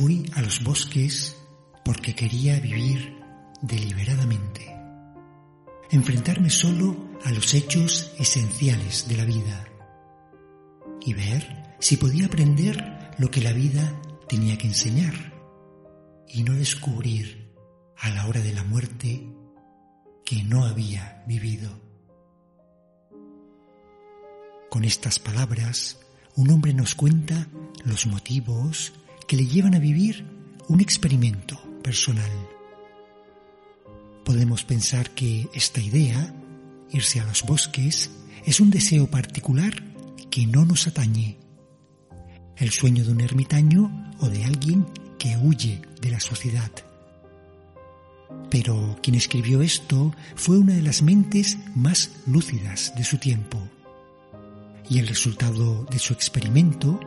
[0.00, 1.36] Fui a los bosques
[1.84, 3.18] porque quería vivir
[3.60, 4.74] deliberadamente,
[5.90, 9.68] enfrentarme solo a los hechos esenciales de la vida
[11.02, 15.12] y ver si podía aprender lo que la vida tenía que enseñar
[16.26, 17.52] y no descubrir
[17.98, 19.30] a la hora de la muerte
[20.24, 21.78] que no había vivido.
[24.70, 25.98] Con estas palabras,
[26.36, 27.48] un hombre nos cuenta
[27.84, 28.94] los motivos
[29.30, 30.26] que le llevan a vivir
[30.66, 32.32] un experimento personal.
[34.24, 36.34] Podemos pensar que esta idea,
[36.90, 38.10] irse a los bosques,
[38.44, 39.72] es un deseo particular
[40.32, 41.38] que no nos atañe.
[42.56, 44.84] El sueño de un ermitaño o de alguien
[45.16, 46.72] que huye de la sociedad.
[48.50, 53.62] Pero quien escribió esto fue una de las mentes más lúcidas de su tiempo.
[54.88, 56.98] Y el resultado de su experimento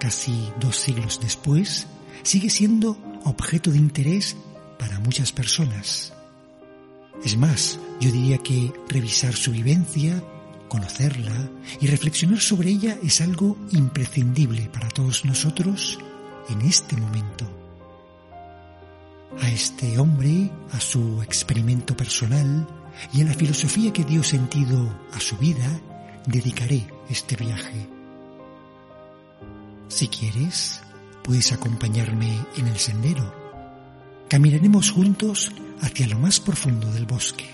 [0.00, 1.86] casi dos siglos después,
[2.22, 4.36] sigue siendo objeto de interés
[4.78, 6.12] para muchas personas.
[7.24, 10.24] Es más, yo diría que revisar su vivencia,
[10.68, 15.98] conocerla y reflexionar sobre ella es algo imprescindible para todos nosotros
[16.48, 17.44] en este momento.
[19.40, 22.66] A este hombre, a su experimento personal
[23.12, 25.80] y a la filosofía que dio sentido a su vida,
[26.26, 27.99] dedicaré este viaje.
[29.90, 30.80] Si quieres,
[31.24, 33.34] puedes acompañarme en el sendero.
[34.28, 35.50] Caminaremos juntos
[35.82, 37.50] hacia lo más profundo del bosque,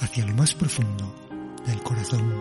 [0.00, 1.04] hacia lo más profundo
[1.66, 2.32] del corazón.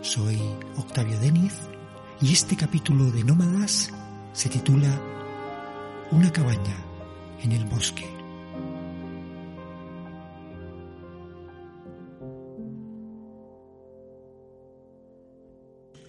[0.00, 0.40] Soy
[0.78, 1.52] Octavio Deniz
[2.22, 3.90] y este capítulo de Nómadas
[4.32, 4.88] se titula
[6.10, 6.76] Una cabaña
[7.42, 8.17] en el bosque.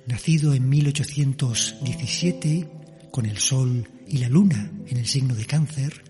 [0.10, 2.68] Nacido en 1817,
[3.12, 6.04] con el Sol y la Luna en el signo de cáncer,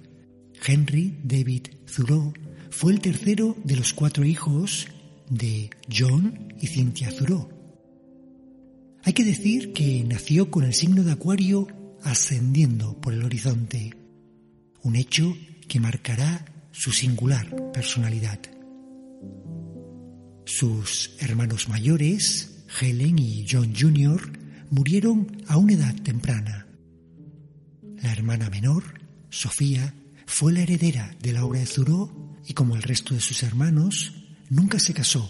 [0.66, 2.32] Henry David Thoreau
[2.70, 4.88] fue el tercero de los cuatro hijos
[5.30, 7.50] de John y Cynthia Thoreau.
[9.04, 11.68] Hay que decir que nació con el signo de Acuario
[12.02, 13.98] ascendiendo por el horizonte,
[14.82, 15.36] un hecho
[15.68, 18.40] que marcará su singular personalidad.
[20.46, 24.22] Sus hermanos mayores, Helen y John Jr.
[24.70, 26.68] murieron a una edad temprana.
[28.02, 28.84] La hermana menor,
[29.30, 29.94] Sofía,
[30.26, 34.14] fue la heredera de la obra de Thoreau y como el resto de sus hermanos,
[34.50, 35.30] nunca se casó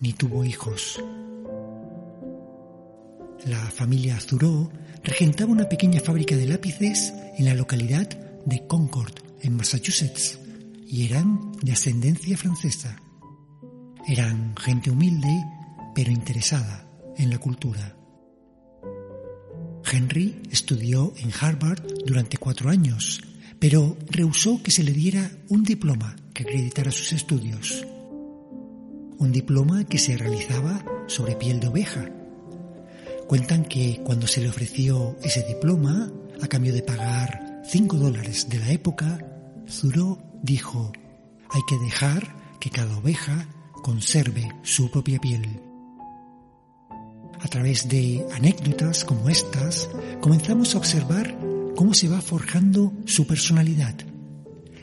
[0.00, 1.00] ni tuvo hijos.
[3.46, 4.70] La familia Thoreau
[5.02, 8.08] regentaba una pequeña fábrica de lápices en la localidad
[8.44, 10.38] de Concord, en Massachusetts,
[10.86, 12.96] y eran de ascendencia francesa.
[14.06, 15.44] Eran gente humilde
[15.94, 16.86] pero interesada
[17.16, 17.96] en la cultura.
[19.90, 23.20] Henry estudió en Harvard durante cuatro años,
[23.58, 27.86] pero rehusó que se le diera un diploma que acreditara sus estudios.
[29.18, 32.08] Un diploma que se realizaba sobre piel de oveja.
[33.26, 38.58] Cuentan que cuando se le ofreció ese diploma, a cambio de pagar cinco dólares de
[38.58, 39.18] la época,
[39.66, 40.92] Thoreau dijo,
[41.50, 43.48] hay que dejar que cada oveja
[43.82, 45.60] conserve su propia piel.
[47.42, 49.88] A través de anécdotas como estas,
[50.20, 51.36] comenzamos a observar
[51.74, 53.94] cómo se va forjando su personalidad,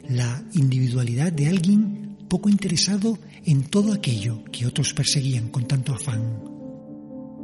[0.09, 6.41] la individualidad de alguien poco interesado en todo aquello que otros perseguían con tanto afán.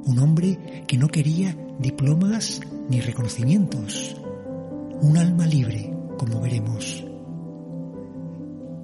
[0.05, 2.59] Un hombre que no quería diplomas
[2.89, 4.17] ni reconocimientos.
[5.01, 7.05] Un alma libre, como veremos.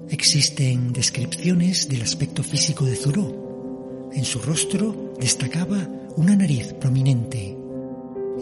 [0.08, 4.10] Existen descripciones del aspecto físico de Thoreau.
[4.12, 5.88] En su rostro destacaba
[6.20, 7.56] una nariz prominente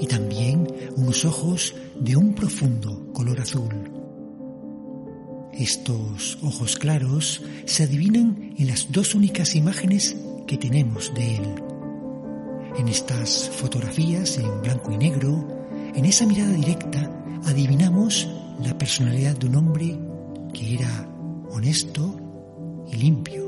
[0.00, 0.66] y también
[0.96, 3.72] unos ojos de un profundo color azul.
[5.52, 10.16] Estos ojos claros se adivinan en las dos únicas imágenes
[10.48, 11.54] que tenemos de él.
[12.78, 15.46] En estas fotografías en blanco y negro,
[15.94, 17.12] en esa mirada directa,
[17.44, 18.28] adivinamos
[18.60, 19.96] la personalidad de un hombre
[20.52, 21.08] que era
[21.52, 22.16] honesto
[22.90, 23.47] y limpio.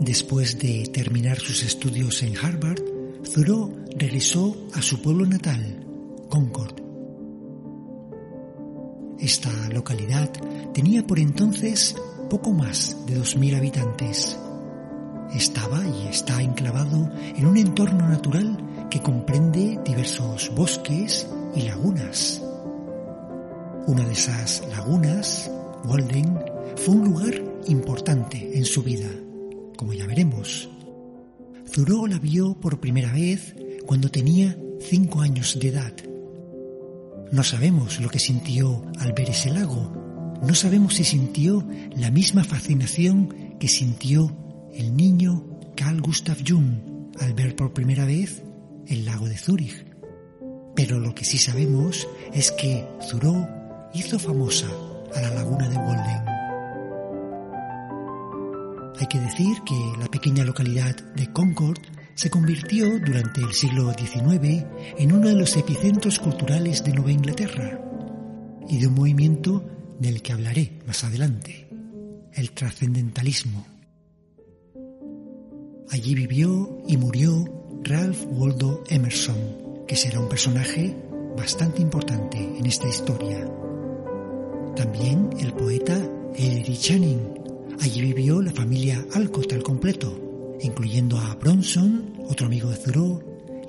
[0.00, 2.80] Después de terminar sus estudios en Harvard,
[3.34, 5.84] Thoreau regresó a su pueblo natal,
[6.28, 6.80] Concord.
[9.18, 10.30] Esta localidad
[10.72, 11.96] tenía por entonces
[12.30, 14.38] poco más de 2.000 habitantes.
[15.34, 22.40] Estaba y está enclavado en un entorno natural que comprende diversos bosques y lagunas.
[23.88, 25.50] Una de esas lagunas,
[25.84, 26.38] Walden,
[26.76, 27.34] fue un lugar
[27.66, 29.10] importante en su vida
[29.78, 30.68] como ya veremos.
[31.72, 33.54] Thoreau la vio por primera vez
[33.86, 35.92] cuando tenía cinco años de edad.
[37.30, 40.36] No sabemos lo que sintió al ver ese lago.
[40.42, 41.64] No sabemos si sintió
[41.94, 44.36] la misma fascinación que sintió
[44.74, 45.46] el niño
[45.76, 48.42] Carl Gustav Jung al ver por primera vez
[48.88, 49.86] el lago de Zúrich.
[50.74, 53.46] Pero lo que sí sabemos es que Thoreau
[53.94, 54.66] hizo famosa
[55.14, 56.37] a la laguna de Walden.
[59.00, 61.78] Hay que decir que la pequeña localidad de Concord
[62.14, 64.64] se convirtió durante el siglo XIX
[64.98, 67.80] en uno de los epicentros culturales de Nueva Inglaterra
[68.68, 69.64] y de un movimiento
[70.00, 71.68] del que hablaré más adelante,
[72.32, 73.64] el trascendentalismo.
[75.90, 77.44] Allí vivió y murió
[77.84, 80.96] Ralph Waldo Emerson, que será un personaje
[81.36, 83.48] bastante importante en esta historia.
[84.74, 85.96] También el poeta
[86.34, 87.37] Ellery Channing.
[87.80, 93.22] Allí vivió la familia Alcott al completo, incluyendo a Bronson, otro amigo de Thoreau,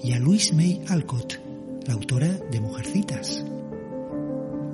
[0.04, 1.36] y a Louise May Alcott,
[1.86, 3.46] la autora de Mujercitas.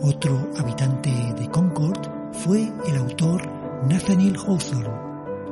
[0.02, 2.00] Otro habitante de Concord
[2.32, 3.46] fue el autor
[3.90, 4.90] Nathaniel Hawthorne,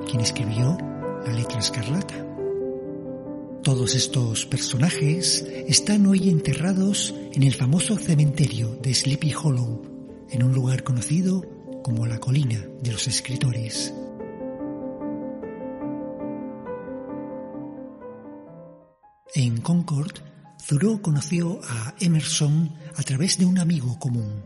[0.09, 0.77] quien escribió
[1.25, 2.15] La letra escarlata.
[3.63, 9.81] Todos estos personajes están hoy enterrados en el famoso cementerio de Sleepy Hollow,
[10.29, 11.43] en un lugar conocido
[11.83, 13.93] como la colina de los escritores.
[19.35, 20.13] En Concord,
[20.67, 24.45] Thoreau conoció a Emerson a través de un amigo común.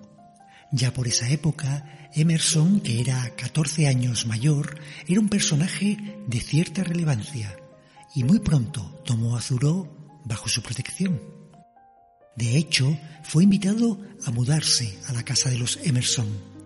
[0.71, 6.83] Ya por esa época, Emerson, que era 14 años mayor, era un personaje de cierta
[6.83, 7.55] relevancia
[8.15, 9.87] y muy pronto tomó a Thoreau
[10.25, 11.21] bajo su protección.
[12.35, 16.56] De hecho, fue invitado a mudarse a la casa de los Emerson.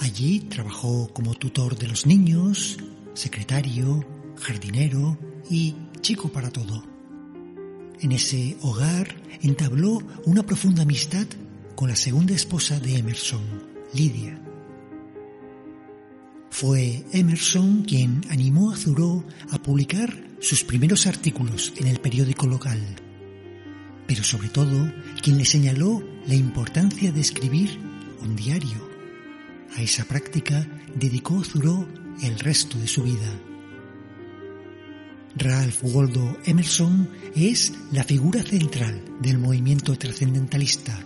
[0.00, 2.78] Allí trabajó como tutor de los niños,
[3.14, 4.06] secretario,
[4.36, 5.18] jardinero
[5.50, 6.84] y chico para todo.
[8.00, 11.26] En ese hogar entabló una profunda amistad
[11.74, 13.42] con la segunda esposa de Emerson,
[13.92, 14.40] Lidia.
[16.50, 22.80] Fue Emerson quien animó a Thoreau a publicar sus primeros artículos en el periódico local
[24.08, 24.90] pero sobre todo
[25.22, 27.78] quien le señaló la importancia de escribir
[28.22, 28.87] un diario.
[29.76, 31.86] A esa práctica dedicó Thoreau
[32.22, 33.30] el resto de su vida.
[35.36, 40.98] Ralph Waldo Emerson es la figura central del movimiento trascendentalista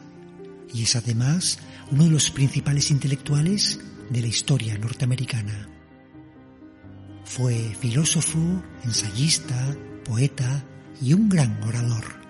[0.72, 1.58] y es además
[1.90, 5.68] uno de los principales intelectuales de la historia norteamericana.
[7.24, 10.64] Fue filósofo, ensayista, poeta
[11.00, 12.22] y un gran orador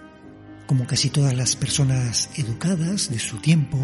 [0.72, 3.76] como casi todas las personas educadas de su tiempo,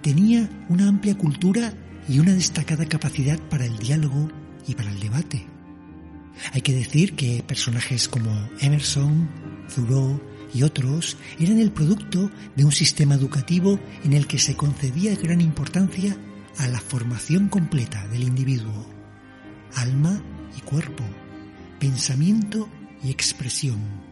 [0.00, 1.72] tenía una amplia cultura
[2.08, 4.28] y una destacada capacidad para el diálogo
[4.66, 5.46] y para el debate.
[6.52, 9.28] Hay que decir que personajes como Emerson,
[9.74, 10.20] Thoreau
[10.52, 15.40] y otros eran el producto de un sistema educativo en el que se concedía gran
[15.40, 16.16] importancia
[16.58, 18.86] a la formación completa del individuo,
[19.74, 20.22] alma
[20.56, 21.04] y cuerpo,
[21.78, 22.68] pensamiento
[23.02, 24.06] y expresión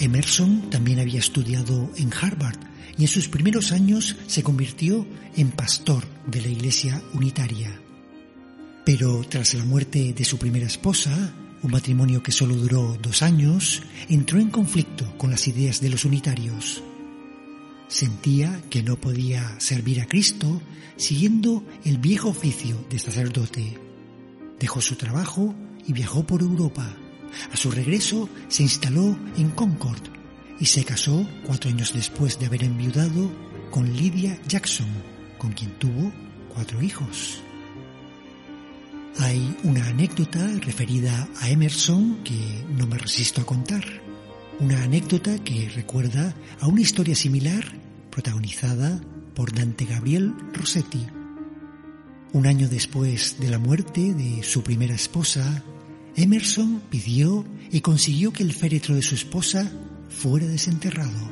[0.00, 2.58] Emerson también había estudiado en Harvard
[2.98, 5.06] y en sus primeros años se convirtió
[5.36, 7.80] en pastor de la Iglesia Unitaria.
[8.84, 11.32] Pero tras la muerte de su primera esposa,
[11.62, 16.04] un matrimonio que solo duró dos años, entró en conflicto con las ideas de los
[16.04, 16.82] unitarios.
[17.88, 20.60] Sentía que no podía servir a Cristo
[20.96, 23.78] siguiendo el viejo oficio de sacerdote.
[24.58, 25.54] Dejó su trabajo
[25.86, 26.96] y viajó por Europa
[27.52, 30.21] a su regreso se instaló en Concord
[30.62, 33.28] y se casó cuatro años después de haber enviudado
[33.72, 34.86] con Lydia Jackson,
[35.36, 36.12] con quien tuvo
[36.54, 37.42] cuatro hijos.
[39.18, 43.84] Hay una anécdota referida a Emerson que no me resisto a contar.
[44.60, 47.64] Una anécdota que recuerda a una historia similar
[48.12, 49.00] protagonizada
[49.34, 51.04] por Dante Gabriel Rossetti.
[52.34, 55.64] Un año después de la muerte de su primera esposa,
[56.14, 59.68] Emerson pidió y consiguió que el féretro de su esposa
[60.12, 61.30] fuera desenterrado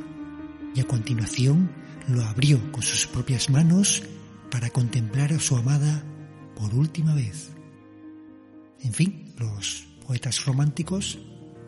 [0.75, 1.71] y a continuación
[2.09, 4.03] lo abrió con sus propias manos
[4.51, 6.03] para contemplar a su amada
[6.57, 7.51] por última vez.
[8.81, 11.19] En fin, los poetas románticos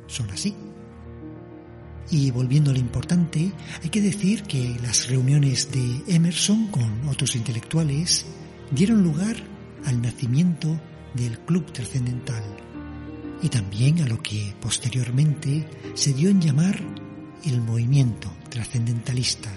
[0.07, 0.55] son así.
[2.11, 3.53] Y volviendo a lo importante,
[3.83, 8.27] hay que decir que las reuniones de Emerson con otros intelectuales
[8.73, 9.37] dieron lugar
[9.85, 10.81] al nacimiento
[11.15, 12.43] del Club Trascendental
[13.43, 16.81] y también a lo que posteriormente se dio en llamar
[17.45, 19.51] el movimiento trascendentalista.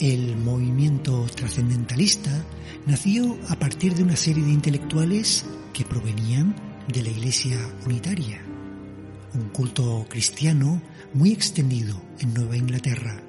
[0.00, 2.30] El movimiento trascendentalista
[2.86, 6.54] nació a partir de una serie de intelectuales que provenían
[6.86, 8.40] de la Iglesia Unitaria,
[9.34, 10.80] un culto cristiano
[11.14, 13.20] muy extendido en Nueva Inglaterra.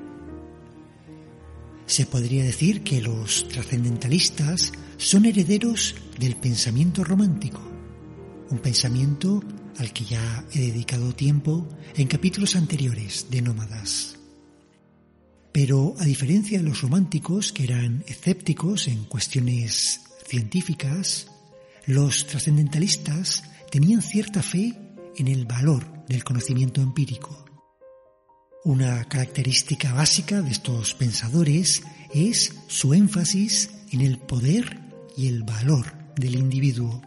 [1.88, 7.62] Se podría decir que los trascendentalistas son herederos del pensamiento romántico,
[8.50, 9.42] un pensamiento
[9.78, 14.18] al que ya he dedicado tiempo en capítulos anteriores de Nómadas.
[15.54, 21.28] Pero a diferencia de los románticos, que eran escépticos en cuestiones científicas,
[21.86, 24.78] los trascendentalistas tenían cierta fe
[25.16, 27.46] en el valor del conocimiento empírico.
[28.66, 34.89] Una característica básica de estos pensadores es su énfasis en el poder
[35.20, 35.86] y el valor
[36.16, 37.02] del individuo.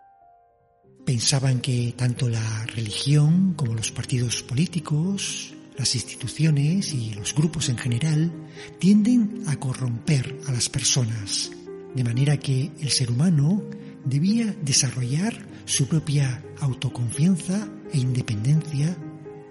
[1.07, 7.79] Pensaban que tanto la religión como los partidos políticos, las instituciones y los grupos en
[7.79, 8.31] general
[8.79, 11.53] tienden a corromper a las personas,
[11.95, 13.65] de manera que el ser humano
[14.05, 18.95] debía desarrollar su propia autoconfianza e independencia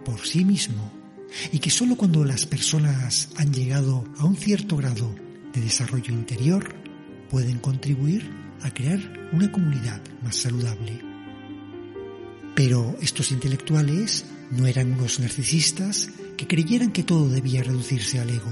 [0.05, 0.93] por sí mismo,
[1.51, 5.15] y que sólo cuando las personas han llegado a un cierto grado
[5.51, 6.75] de desarrollo interior
[7.31, 8.99] pueden contribuir a crear
[9.31, 11.01] una comunidad más saludable.
[12.55, 18.51] Pero estos intelectuales no eran unos narcisistas que creyeran que todo debía reducirse al ego.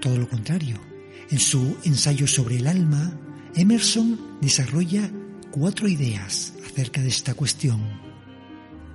[0.00, 0.80] Todo lo contrario.
[1.30, 3.18] En su ensayo sobre el alma,
[3.54, 5.10] Emerson desarrolla
[5.50, 7.80] cuatro ideas acerca de esta cuestión.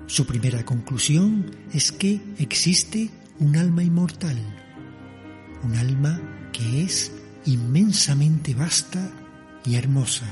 [0.08, 3.10] Su primera conclusión es que existe
[3.40, 4.38] un alma inmortal,
[5.64, 7.12] un alma que es
[7.46, 9.12] inmensamente vasta
[9.66, 10.26] y hermosa.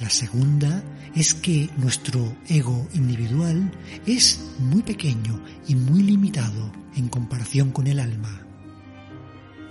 [0.00, 0.82] La segunda
[1.14, 3.72] es que nuestro ego individual
[4.06, 8.46] es muy pequeño y muy limitado en comparación con el alma.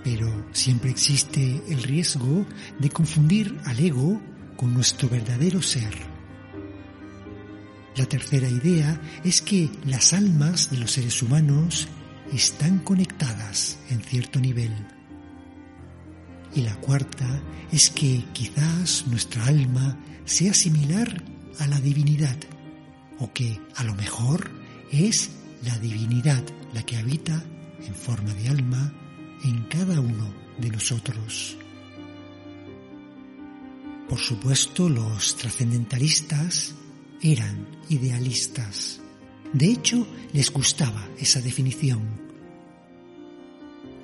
[0.04, 2.46] Pero siempre existe el riesgo
[2.78, 4.20] de confundir al ego
[4.56, 5.94] con nuestro verdadero ser.
[7.96, 11.88] La tercera idea es que las almas de los seres humanos
[12.32, 14.97] están conectadas en cierto nivel.
[16.58, 21.22] Y la cuarta es que quizás nuestra alma sea similar
[21.60, 22.36] a la divinidad,
[23.20, 24.50] o que a lo mejor
[24.90, 25.30] es
[25.62, 26.42] la divinidad
[26.74, 27.44] la que habita
[27.86, 28.92] en forma de alma
[29.44, 31.56] en cada uno de nosotros.
[34.08, 36.74] Por supuesto, los trascendentalistas
[37.22, 39.00] eran idealistas.
[39.52, 42.27] De hecho, les gustaba esa definición.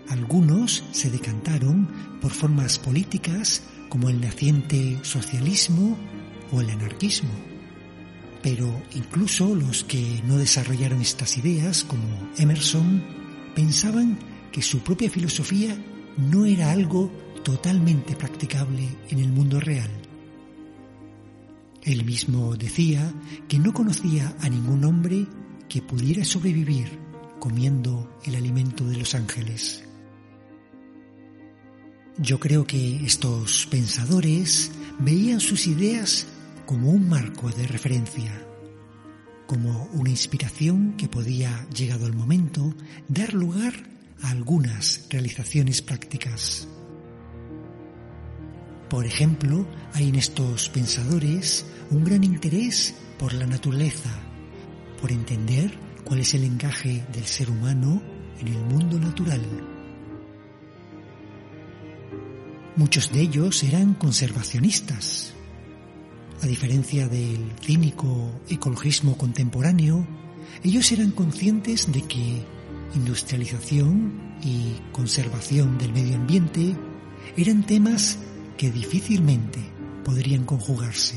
[0.08, 1.88] Algunos se decantaron
[2.20, 5.96] por formas políticas como el naciente socialismo
[6.52, 7.30] o el anarquismo.
[8.42, 12.04] Pero incluso los que no desarrollaron estas ideas, como
[12.36, 13.02] Emerson,
[13.54, 14.18] pensaban
[14.52, 15.76] que su propia filosofía
[16.18, 17.10] no era algo
[17.42, 19.90] totalmente practicable en el mundo real.
[21.82, 23.12] Él mismo decía
[23.48, 25.26] que no conocía a ningún hombre
[25.68, 26.98] que pudiera sobrevivir
[27.38, 29.84] comiendo el alimento de los ángeles.
[32.18, 36.28] Yo creo que estos pensadores veían sus ideas
[36.64, 38.32] como un marco de referencia,
[39.48, 42.72] como una inspiración que podía, llegado el momento,
[43.08, 43.74] dar lugar
[44.22, 46.68] a algunas realizaciones prácticas.
[48.88, 54.10] Por ejemplo, hay en estos pensadores un gran interés por la naturaleza,
[55.00, 58.00] por entender cuál es el encaje del ser humano
[58.38, 59.73] en el mundo natural.
[62.76, 65.32] Muchos de ellos eran conservacionistas.
[66.42, 70.04] A diferencia del cínico ecologismo contemporáneo,
[70.64, 72.42] ellos eran conscientes de que
[72.96, 76.76] industrialización y conservación del medio ambiente
[77.36, 78.18] eran temas
[78.56, 79.60] que difícilmente
[80.04, 81.16] podrían conjugarse.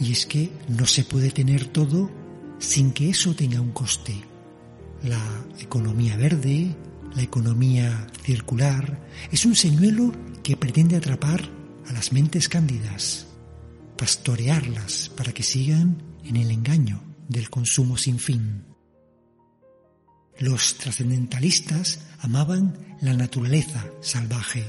[0.00, 2.10] Y es que no se puede tener todo
[2.58, 4.14] sin que eso tenga un coste.
[5.02, 5.22] La
[5.60, 6.74] economía verde,
[7.14, 10.12] la economía circular, es un señuelo
[10.46, 11.42] que pretende atrapar
[11.88, 13.26] a las mentes cándidas,
[13.98, 18.62] pastorearlas para que sigan en el engaño del consumo sin fin.
[20.38, 24.62] Los trascendentalistas amaban la naturaleza salvaje,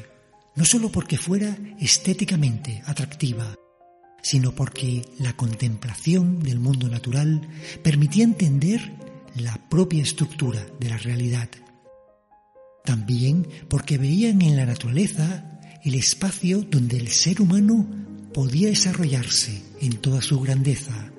[0.55, 3.53] no solo porque fuera estéticamente atractiva,
[4.23, 7.47] sino porque la contemplación del mundo natural
[7.83, 8.95] permitía entender
[9.35, 11.49] la propia estructura de la realidad.
[12.83, 15.53] También porque veían en la naturaleza
[15.87, 17.87] el espacio donde el ser humano
[18.33, 21.13] podía desarrollarse en toda su grandeza.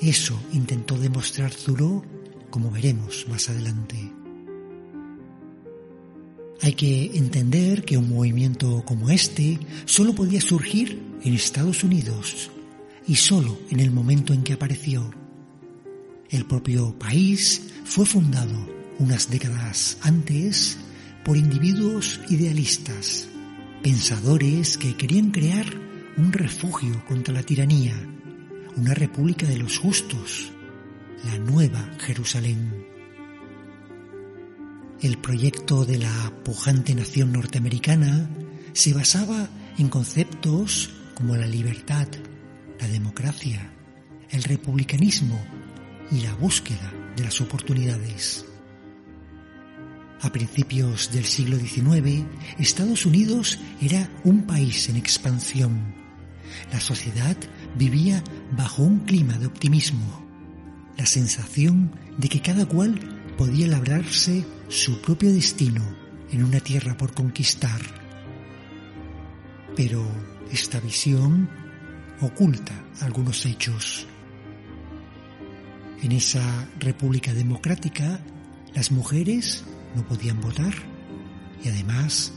[0.00, 2.04] Eso intentó demostrar Thoreau
[2.50, 3.96] como veremos más adelante.
[6.62, 12.52] Hay que entender que un movimiento como este solo podía surgir en Estados Unidos
[13.08, 15.10] y solo en el momento en que apareció.
[16.30, 18.68] El propio país fue fundado
[19.00, 20.78] unas décadas antes
[21.26, 23.26] por individuos idealistas,
[23.82, 25.66] pensadores que querían crear
[26.16, 27.94] un refugio contra la tiranía,
[28.76, 30.52] una república de los justos,
[31.24, 32.86] la nueva Jerusalén.
[35.02, 38.30] El proyecto de la pujante nación norteamericana
[38.72, 42.06] se basaba en conceptos como la libertad,
[42.78, 43.72] la democracia,
[44.30, 45.44] el republicanismo
[46.12, 48.46] y la búsqueda de las oportunidades.
[50.22, 52.24] A principios del siglo XIX,
[52.58, 55.94] Estados Unidos era un país en expansión.
[56.72, 57.36] La sociedad
[57.76, 58.24] vivía
[58.56, 60.24] bajo un clima de optimismo,
[60.96, 62.98] la sensación de que cada cual
[63.36, 65.82] podía labrarse su propio destino
[66.30, 67.80] en una tierra por conquistar.
[69.76, 70.02] Pero
[70.50, 71.48] esta visión
[72.22, 74.06] oculta algunos hechos.
[76.02, 78.20] En esa república democrática,
[78.74, 79.64] las mujeres
[79.96, 80.74] no podían votar
[81.64, 82.32] y además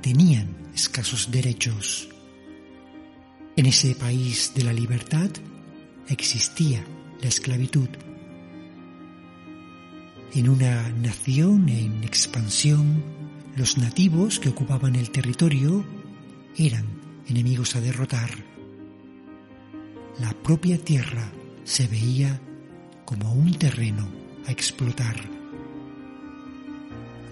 [0.00, 2.08] tenían escasos derechos.
[3.56, 5.28] En ese país de la libertad
[6.08, 6.84] existía
[7.20, 7.88] la esclavitud.
[10.32, 13.02] En una nación en expansión,
[13.56, 15.84] los nativos que ocupaban el territorio
[16.56, 16.86] eran
[17.28, 18.30] enemigos a derrotar.
[20.20, 21.32] La propia tierra
[21.64, 22.40] se veía
[23.04, 24.08] como un terreno
[24.46, 25.39] a explotar.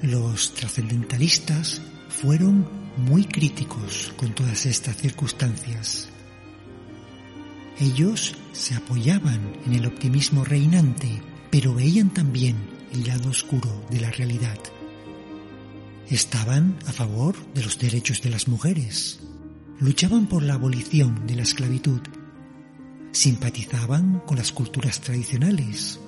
[0.03, 6.09] Los trascendentalistas fueron muy críticos con todas estas circunstancias.
[7.81, 12.57] Ellos se apoyaban en el optimismo reinante, pero veían también
[12.93, 14.59] el lado oscuro de la realidad.
[16.09, 19.19] Estaban a favor de los derechos de las mujeres,
[19.81, 22.01] luchaban por la abolición de la esclavitud,
[23.11, 25.99] simpatizaban con las culturas tradicionales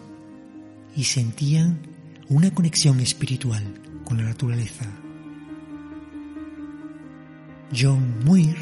[0.94, 1.80] y sentían
[2.28, 3.79] una conexión espiritual
[4.10, 4.86] con la naturaleza.
[7.72, 8.56] John Muir,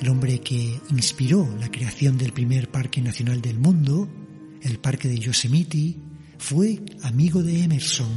[0.00, 4.08] el hombre que inspiró la creación del primer parque nacional del mundo,
[4.62, 5.96] el parque de Yosemite,
[6.38, 8.08] fue amigo de Emerson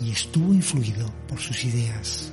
[0.00, 2.32] y estuvo influido por sus ideas.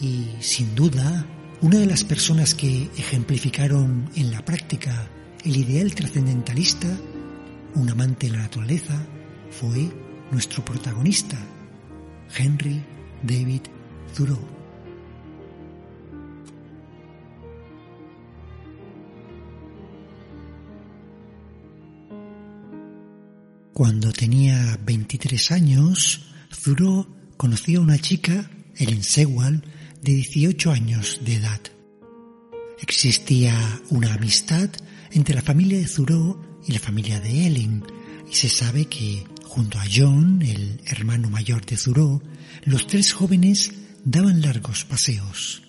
[0.00, 1.26] Y sin duda,
[1.60, 5.10] una de las personas que ejemplificaron en la práctica
[5.44, 6.88] el ideal trascendentalista,
[7.74, 9.06] un amante de la naturaleza,
[9.50, 9.90] fue
[10.30, 11.36] nuestro protagonista,
[12.36, 12.82] Henry
[13.22, 13.62] David
[14.14, 14.60] Thoreau.
[23.72, 26.20] Cuando tenía 23 años,
[26.62, 29.62] Thoreau conoció a una chica, Ellen Sewell,
[30.02, 31.60] de 18 años de edad.
[32.78, 33.54] Existía
[33.88, 34.68] una amistad
[35.12, 37.82] entre la familia de Thoreau y la familia de Ellen,
[38.30, 42.22] y se sabe que junto a John, el hermano mayor de Thoreau,
[42.62, 43.72] los tres jóvenes
[44.04, 45.62] daban largos paseos.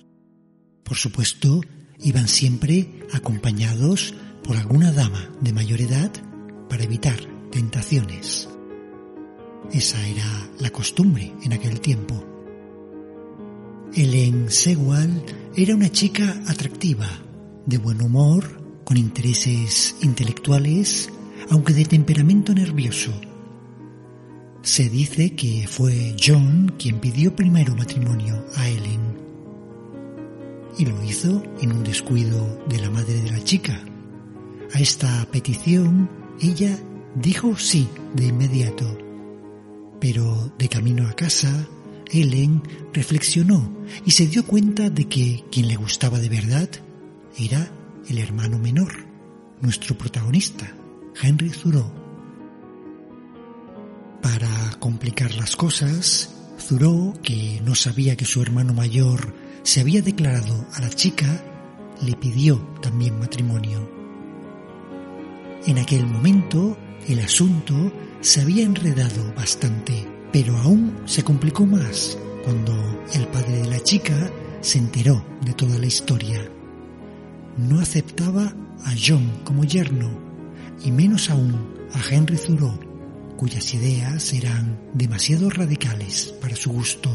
[0.83, 1.61] Por supuesto,
[1.99, 4.13] iban siempre acompañados
[4.43, 6.11] por alguna dama de mayor edad
[6.69, 7.19] para evitar
[7.51, 8.47] tentaciones.
[9.73, 12.23] Esa era la costumbre en aquel tiempo.
[13.95, 15.23] Ellen Sewell
[15.55, 17.09] era una chica atractiva,
[17.65, 21.09] de buen humor, con intereses intelectuales,
[21.49, 23.11] aunque de temperamento nervioso.
[24.63, 29.17] Se dice que fue John quien pidió primero matrimonio a Ellen.
[30.77, 33.83] Y lo hizo en un descuido de la madre de la chica.
[34.71, 36.07] A esta petición
[36.39, 36.77] ella
[37.15, 38.85] dijo sí de inmediato.
[39.99, 41.67] Pero de camino a casa,
[42.11, 42.61] Ellen
[42.93, 43.67] reflexionó
[44.05, 46.69] y se dio cuenta de que quien le gustaba de verdad
[47.35, 47.71] era
[48.07, 48.93] el hermano menor,
[49.59, 50.71] nuestro protagonista,
[51.19, 52.00] Henry Thoreau.
[54.21, 56.29] Para complicar las cosas,
[56.67, 61.43] Thoreau, que no sabía que su hermano mayor se había declarado a la chica,
[62.01, 63.89] le pidió también matrimonio.
[65.65, 72.73] En aquel momento, el asunto se había enredado bastante pero aún se complicó más cuando
[73.13, 74.31] el padre de la chica
[74.61, 76.41] se enteró de toda la historia.
[77.57, 78.53] No aceptaba
[78.85, 80.09] a John como yerno
[80.83, 81.55] y menos aún
[81.93, 82.79] a Henry Thoreau,
[83.41, 87.09] cuyas ideas eran demasiado radicales para su gusto.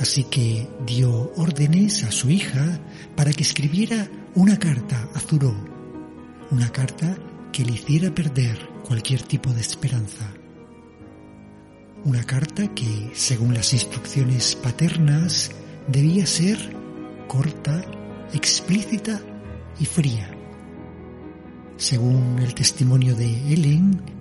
[0.00, 2.80] Así que dio órdenes a su hija
[3.14, 5.54] para que escribiera una carta a Thoreau,
[6.50, 7.18] una carta
[7.52, 10.32] que le hiciera perder cualquier tipo de esperanza.
[12.04, 15.50] Una carta que, según las instrucciones paternas,
[15.86, 16.56] debía ser
[17.28, 17.84] corta
[18.32, 19.20] explícita
[19.78, 20.34] y fría.
[21.76, 24.11] Según el testimonio de Ellen,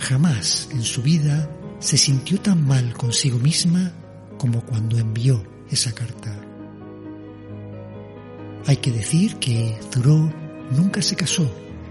[0.00, 3.92] jamás en su vida se sintió tan mal consigo misma
[4.38, 6.34] como cuando envió esa carta.
[8.66, 10.32] Hay que decir que Thoreau
[10.70, 11.50] nunca se casó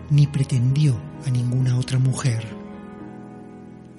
[0.10, 2.45] ni pretendió a ninguna otra mujer.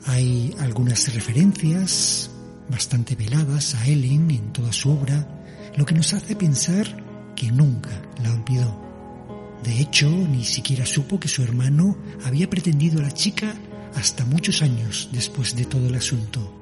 [0.07, 2.31] Hay algunas referencias
[2.69, 5.27] bastante veladas a Ellen en toda su obra,
[5.77, 6.87] lo que nos hace pensar
[7.37, 7.91] que nunca
[8.23, 8.81] la olvidó.
[9.63, 13.55] De hecho, ni siquiera supo que su hermano había pretendido a la chica
[13.95, 16.61] hasta muchos años después de todo el asunto.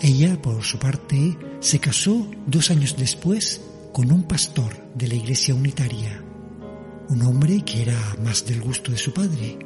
[0.00, 3.60] Ella, por su parte, se casó dos años después
[3.92, 6.22] con un pastor de la iglesia unitaria,
[7.08, 9.58] un hombre que era más del gusto de su padre.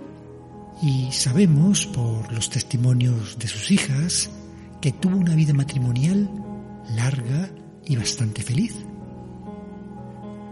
[0.83, 4.31] Y sabemos, por los testimonios de sus hijas,
[4.81, 6.29] que tuvo una vida matrimonial
[6.97, 7.51] larga
[7.87, 8.75] y bastante feliz.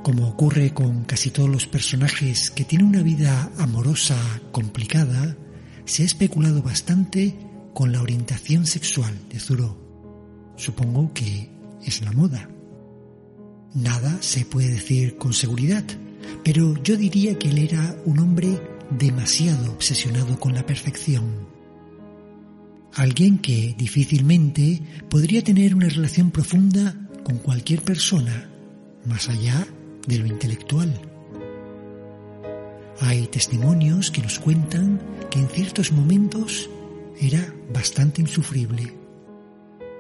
[0.03, 4.17] Como ocurre con casi todos los personajes que tienen una vida amorosa
[4.51, 5.37] complicada,
[5.85, 7.35] se ha especulado bastante
[7.75, 9.77] con la orientación sexual de Zuro.
[10.57, 11.49] Supongo que
[11.85, 12.49] es la moda.
[13.75, 15.85] Nada se puede decir con seguridad,
[16.45, 21.25] pero yo diría que él era un hombre demasiado obsesionado con la perfección.
[22.95, 28.51] Alguien que difícilmente podría tener una relación profunda con cualquier persona,
[29.07, 29.67] más allá
[30.07, 31.12] de lo intelectual.
[33.05, 36.71] Hay testimonios que nos cuentan que en ciertos momentos
[37.21, 38.95] era bastante insufrible,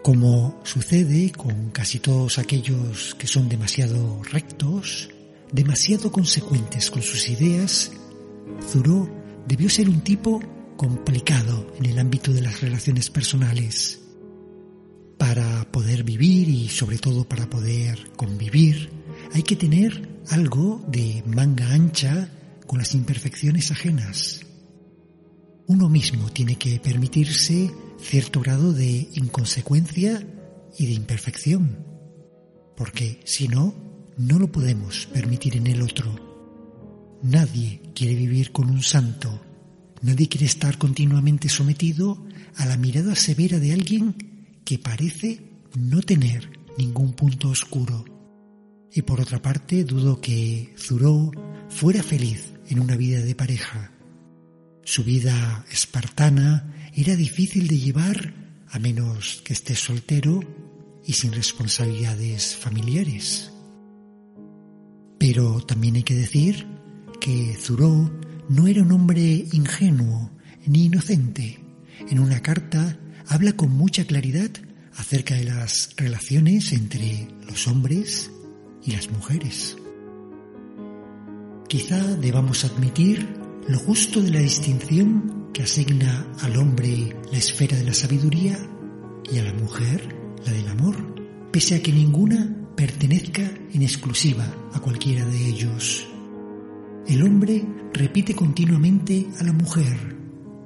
[0.05, 5.11] como sucede con casi todos aquellos que son demasiado rectos,
[5.51, 7.91] demasiado consecuentes con sus ideas,
[8.71, 9.11] Zuró
[9.49, 10.41] debió ser un tipo
[10.77, 14.01] complicado en el ámbito de las relaciones personales.
[15.19, 18.91] Para poder vivir y sobre todo para poder convivir,
[19.35, 22.29] hay que tener algo de manga ancha
[22.67, 24.41] con las imperfecciones ajenas.
[25.67, 27.71] Uno mismo tiene que permitirse
[28.01, 30.27] cierto grado de inconsecuencia
[30.77, 31.87] y de imperfección,
[32.77, 33.75] porque si no,
[34.17, 36.15] no lo podemos permitir en el otro.
[37.23, 39.41] Nadie quiere vivir con un santo,
[40.03, 45.41] nadie quiere estar continuamente sometido a la mirada severa de alguien que parece
[45.79, 48.05] no tener ningún punto oscuro.
[48.93, 51.31] Y por otra parte, dudo que Zuró
[51.69, 53.93] fuera feliz en una vida de pareja.
[54.83, 58.33] Su vida espartana era difícil de llevar
[58.71, 60.41] a menos que esté soltero
[61.05, 63.53] y sin responsabilidades familiares.
[65.19, 66.67] Pero también hay que decir
[67.21, 68.11] que Zuró
[68.49, 70.31] no era un hombre ingenuo
[70.67, 71.61] ni inocente.
[72.09, 74.51] En una carta habla con mucha claridad
[74.97, 78.31] acerca de las relaciones entre los hombres
[78.83, 79.77] y las mujeres.
[81.73, 83.27] Quizá debamos admitir
[83.67, 88.59] lo justo de la distinción que asigna al hombre la esfera de la sabiduría
[89.33, 90.95] y a la mujer la del amor,
[91.51, 96.07] pese a que ninguna pertenezca en exclusiva a cualquiera de ellos.
[97.07, 100.15] El hombre repite continuamente a la mujer,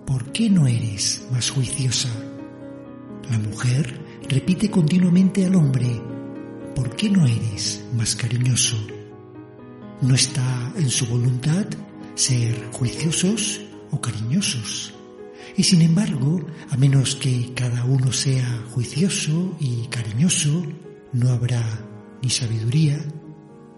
[0.09, 2.11] ¿por qué no eres más juiciosa?
[3.31, 3.97] La mujer
[4.29, 6.03] repite continuamente al hombre,
[6.75, 8.96] ¿por qué no eres más cariñoso?
[10.01, 11.67] No está en su voluntad
[12.15, 14.93] ser juiciosos o cariñosos.
[15.57, 20.67] Y sin embargo, a menos que cada uno sea juicioso y cariñoso,
[21.13, 21.63] no habrá
[22.23, 22.99] ni sabiduría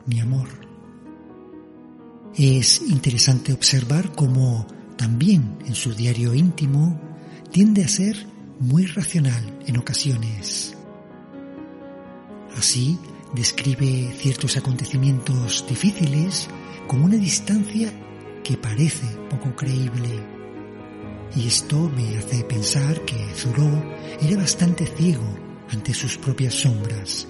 [0.07, 0.49] ni amor.
[2.37, 7.01] Es interesante observar cómo también en su diario íntimo
[7.53, 8.27] tiende a ser
[8.59, 10.75] muy racional en ocasiones.
[12.57, 12.99] Así,
[13.35, 16.49] describe ciertos acontecimientos difíciles
[16.87, 17.93] con una distancia
[18.43, 20.23] que parece poco creíble.
[21.37, 23.85] Y esto me hace pensar que Thoreau
[24.21, 25.29] era bastante ciego
[25.71, 27.29] ante sus propias sombras.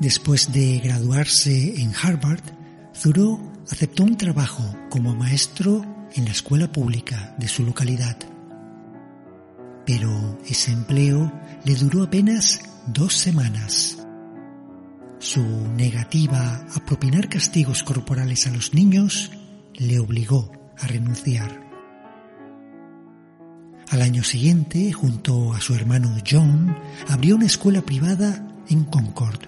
[0.00, 2.42] Después de graduarse en Harvard,
[3.00, 5.82] Thoreau aceptó un trabajo como maestro
[6.14, 8.16] en la escuela pública de su localidad.
[9.84, 11.32] Pero ese empleo
[11.64, 13.98] le duró apenas dos semanas.
[15.18, 19.30] Su negativa a propinar castigos corporales a los niños
[19.74, 21.64] le obligó a renunciar.
[23.90, 26.76] Al año siguiente, junto a su hermano John,
[27.08, 29.40] abrió una escuela privada en Concord.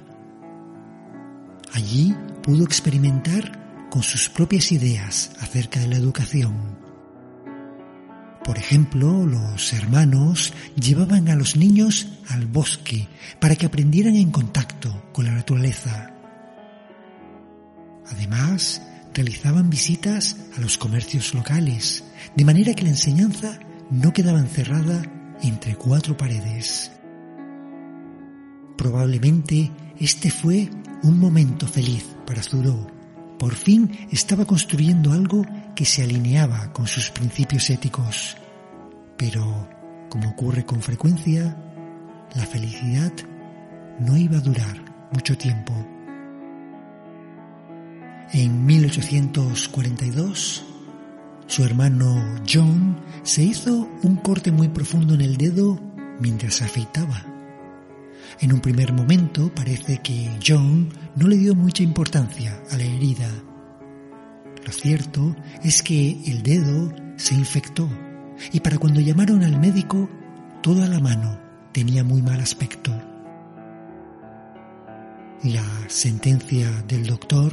[1.73, 6.79] Allí pudo experimentar con sus propias ideas acerca de la educación.
[8.45, 13.09] Por ejemplo, los hermanos llevaban a los niños al bosque
[13.41, 16.13] para que aprendieran en contacto con la naturaleza.
[18.09, 18.81] Además,
[19.13, 22.05] realizaban visitas a los comercios locales,
[22.37, 23.59] de manera que la enseñanza
[23.91, 25.03] no quedaba encerrada
[25.43, 26.93] entre cuatro paredes.
[28.77, 30.71] Probablemente este fue
[31.03, 32.96] un momento feliz para Zuro.
[33.39, 35.45] Por fin estaba construyendo algo
[35.75, 38.37] que se alineaba con sus principios éticos.
[39.17, 39.69] Pero,
[40.09, 41.57] como ocurre con frecuencia,
[42.35, 43.13] la felicidad
[43.99, 45.75] no iba a durar mucho tiempo.
[48.33, 50.65] En 1842,
[51.47, 55.79] su hermano John se hizo un corte muy profundo en el dedo
[56.21, 57.36] mientras afeitaba.
[58.41, 63.29] En un primer momento parece que John no le dio mucha importancia a la herida.
[64.65, 67.89] Lo cierto es que el dedo se infectó
[68.53, 70.09] y para cuando llamaron al médico
[70.63, 71.39] toda la mano
[71.73, 72.93] tenía muy mal aspecto.
[75.43, 77.53] La sentencia del doctor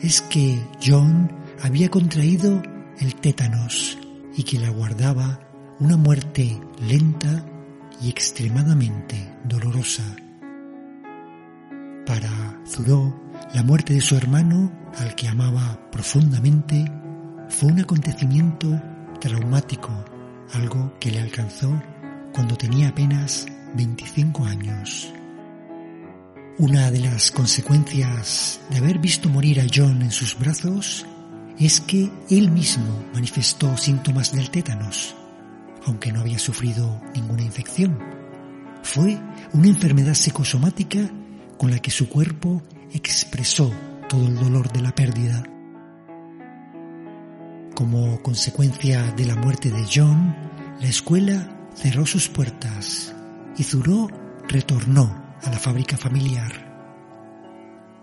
[0.00, 1.30] es que John
[1.62, 2.62] había contraído
[2.98, 3.98] el tétanos
[4.36, 5.40] y que le aguardaba
[5.80, 7.44] una muerte lenta
[8.00, 10.04] y extremadamente dolorosa.
[12.06, 13.14] Para Zuró,
[13.54, 16.84] la muerte de su hermano, al que amaba profundamente,
[17.48, 18.80] fue un acontecimiento
[19.20, 19.90] traumático,
[20.52, 21.82] algo que le alcanzó
[22.32, 25.12] cuando tenía apenas 25 años.
[26.58, 31.04] Una de las consecuencias de haber visto morir a John en sus brazos
[31.58, 35.16] es que él mismo manifestó síntomas del tétanos,
[35.86, 37.98] aunque no había sufrido ninguna infección.
[38.82, 39.18] Fue
[39.52, 41.10] una enfermedad psicosomática
[41.58, 43.72] con la que su cuerpo expresó
[44.08, 45.42] todo el dolor de la pérdida.
[47.74, 50.36] Como consecuencia de la muerte de John,
[50.80, 53.14] la escuela cerró sus puertas
[53.56, 54.08] y Zuró
[54.48, 56.52] retornó a la fábrica familiar.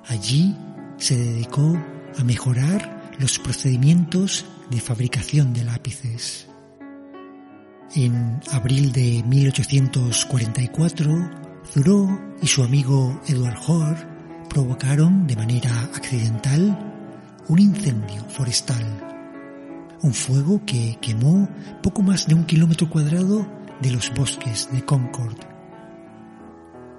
[0.07, 0.57] Allí
[0.97, 1.77] se dedicó
[2.17, 6.50] a mejorar los procedimientos de fabricación de lápices.
[7.93, 11.29] En abril de 1844,
[11.73, 14.07] Thoreau y su amigo Edward Hoare
[14.49, 16.93] provocaron de manera accidental
[17.49, 18.85] un incendio forestal,
[20.03, 21.49] un fuego que quemó
[21.83, 23.45] poco más de un kilómetro cuadrado
[23.81, 25.35] de los bosques de Concord.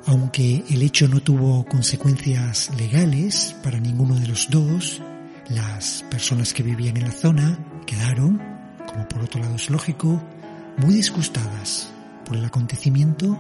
[0.05, 5.01] Aunque el hecho no tuvo consecuencias legales para ninguno de los dos,
[5.49, 8.43] las personas que vivían en la zona quedaron,
[8.87, 10.23] como por otro lado es lógico,
[10.79, 11.91] muy disgustadas
[12.25, 13.39] por el acontecimiento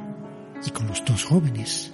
[0.66, 1.92] y con los dos jóvenes.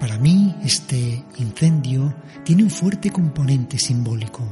[0.00, 2.12] Para mí este incendio
[2.44, 4.42] tiene un fuerte componente simbólico.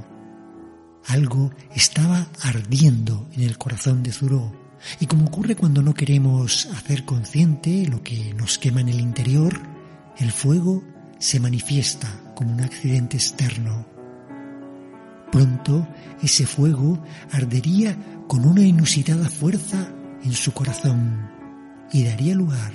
[1.07, 4.53] Algo estaba ardiendo en el corazón de Zuró
[5.01, 9.61] y como ocurre cuando no queremos hacer consciente lo que nos quema en el interior,
[10.19, 10.85] el fuego
[11.19, 13.87] se manifiesta como un accidente externo.
[15.33, 15.87] Pronto
[16.23, 17.97] ese fuego ardería
[18.31, 21.29] con una inusitada fuerza en su corazón
[21.93, 22.73] y daría lugar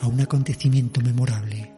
[0.00, 1.74] a un acontecimiento memorable.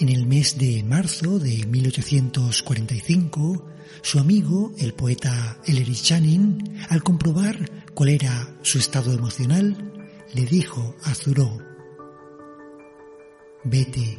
[0.00, 3.66] En el mes de marzo de 1845,
[4.00, 9.92] su amigo, el poeta Ellery Channing, al comprobar cuál era su estado emocional,
[10.32, 11.60] le dijo a Thoreau,
[13.64, 14.18] Vete,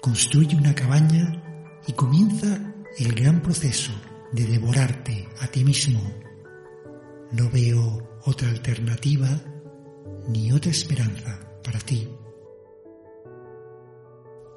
[0.00, 1.42] construye una cabaña
[1.88, 3.92] y comienza el gran proceso
[4.32, 6.00] de devorarte a ti mismo.
[7.32, 9.28] No veo otra alternativa
[10.28, 12.08] ni otra esperanza para ti.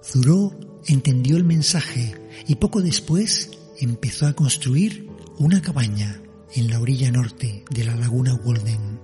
[0.03, 0.51] Zuró
[0.87, 2.13] entendió el mensaje
[2.47, 6.21] y poco después empezó a construir una cabaña
[6.55, 8.99] en la orilla norte de la laguna Walden.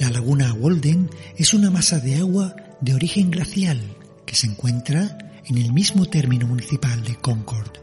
[0.00, 3.80] La laguna Walden es una masa de agua de origen glacial
[4.26, 7.78] que se encuentra en el mismo término municipal de Concord.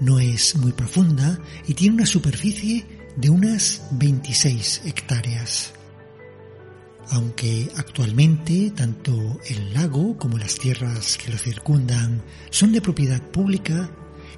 [0.00, 2.84] No es muy profunda y tiene una superficie
[3.16, 5.74] de unas 26 hectáreas
[7.10, 13.90] aunque actualmente tanto el lago como las tierras que lo circundan son de propiedad pública,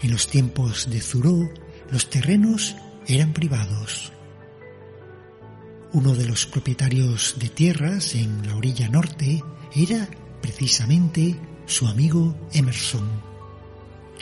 [0.02, 1.48] en los tiempos de Zuró
[1.90, 2.76] los terrenos
[3.06, 4.12] eran privados.
[5.92, 9.42] Uno de los propietarios de tierras en la orilla norte
[9.74, 10.08] era
[10.42, 13.06] precisamente su amigo Emerson,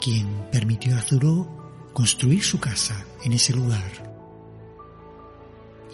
[0.00, 4.12] quien permitió a Zuró construir su casa en ese lugar.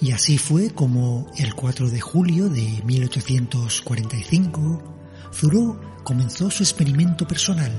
[0.01, 4.91] Y así fue como el 4 de julio de 1845
[5.39, 7.73] Thoreau comenzó su experimento personal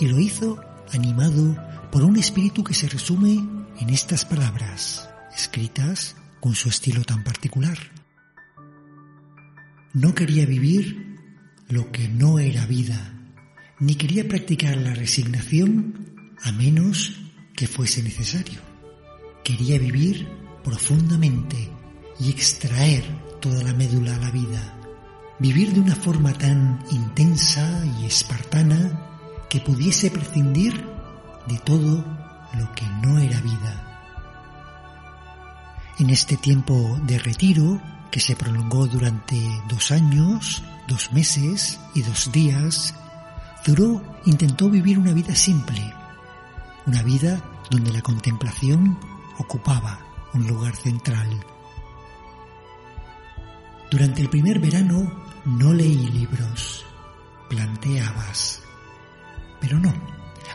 [0.00, 0.58] y lo hizo
[0.92, 1.56] animado
[1.90, 3.34] por un espíritu que se resume
[3.78, 7.78] en estas palabras, escritas con su estilo tan particular.
[9.92, 11.11] No quería vivir
[11.68, 13.14] lo que no era vida,
[13.80, 17.20] ni quería practicar la resignación a menos
[17.54, 18.60] que fuese necesario.
[19.44, 20.28] Quería vivir
[20.62, 21.70] profundamente
[22.20, 23.04] y extraer
[23.40, 24.78] toda la médula a la vida,
[25.38, 30.84] vivir de una forma tan intensa y espartana que pudiese prescindir
[31.48, 32.04] de todo
[32.58, 33.88] lo que no era vida.
[35.98, 39.36] En este tiempo de retiro, que se prolongó durante
[39.68, 42.94] dos años, dos meses y dos días,
[43.64, 45.90] Thoreau intentó vivir una vida simple,
[46.84, 48.98] una vida donde la contemplación
[49.38, 49.98] ocupaba
[50.34, 51.30] un lugar central.
[53.90, 55.10] Durante el primer verano
[55.46, 56.84] no leí libros,
[57.48, 58.60] planté habas.
[59.62, 59.94] Pero no,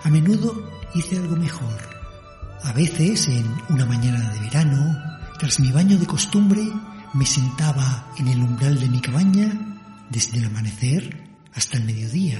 [0.03, 0.53] a menudo
[0.93, 1.79] hice algo mejor.
[2.63, 4.97] A veces, en una mañana de verano,
[5.39, 6.61] tras mi baño de costumbre,
[7.13, 9.76] me sentaba en el umbral de mi cabaña
[10.09, 12.39] desde el amanecer hasta el mediodía,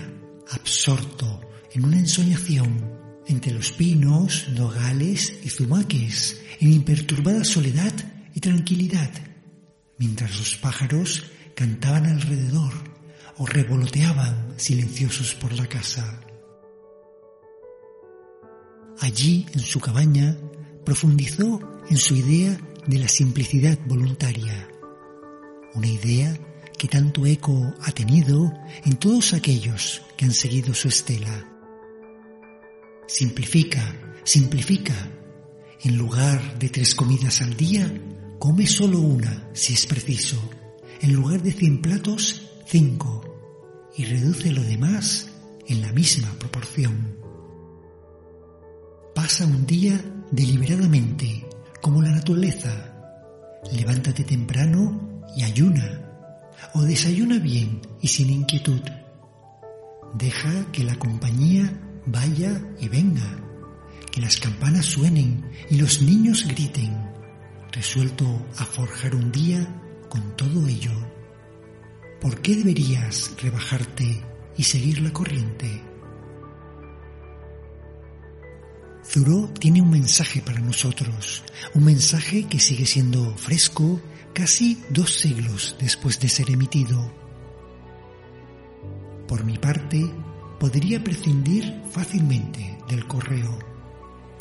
[0.51, 1.41] absorto
[1.73, 7.93] en una ensoñación entre los pinos, nogales y zumaques, en imperturbada soledad
[8.34, 9.12] y tranquilidad,
[9.97, 11.23] mientras los pájaros
[11.56, 12.73] cantaban alrededor
[13.38, 16.21] o revoloteaban silenciosos por la casa.
[18.99, 20.38] Allí, en su cabaña,
[20.86, 24.69] profundizó en su idea de la simplicidad voluntaria,
[25.73, 26.36] una idea
[26.77, 28.53] que tanto eco ha tenido
[28.85, 31.45] en todos aquellos que han seguido su estela.
[33.07, 34.93] Simplifica, simplifica.
[35.83, 37.91] En lugar de tres comidas al día,
[38.39, 40.37] come solo una si es preciso.
[41.01, 43.23] En lugar de cien platos, cinco.
[43.95, 45.29] Y reduce lo demás
[45.67, 47.17] en la misma proporción.
[49.15, 49.99] Pasa un día
[50.31, 51.45] deliberadamente
[51.81, 52.93] como la naturaleza.
[53.71, 56.06] Levántate temprano y ayuna,
[56.73, 58.81] o desayuna bien y sin inquietud.
[60.13, 61.71] Deja que la compañía
[62.05, 63.39] vaya y venga,
[64.11, 67.11] que las campanas suenen y los niños griten,
[67.71, 68.25] resuelto
[68.57, 69.67] a forjar un día
[70.09, 70.93] con todo ello.
[72.21, 74.23] ¿Por qué deberías rebajarte
[74.57, 75.83] y seguir la corriente?
[79.03, 81.43] Zuró tiene un mensaje para nosotros,
[81.73, 84.01] un mensaje que sigue siendo fresco
[84.33, 87.11] casi dos siglos después de ser emitido.
[89.27, 90.09] Por mi parte,
[90.59, 93.57] podría prescindir fácilmente del correo.